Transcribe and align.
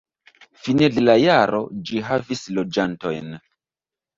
Fine 0.61 0.87
de 0.95 1.03
la 1.03 1.15
jaro 1.25 1.59
ĝi 1.91 2.01
havis 2.09 2.43
loĝantojn. 2.59 3.31